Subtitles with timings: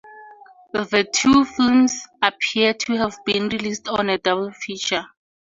[0.73, 5.05] The two films appear to have been released on a double feature.